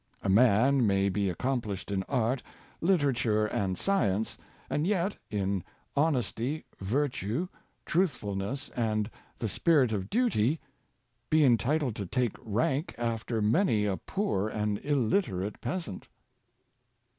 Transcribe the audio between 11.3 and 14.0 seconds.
entitled to take rank after many a